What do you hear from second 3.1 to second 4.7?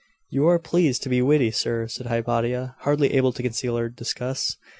able to conceal her disgust.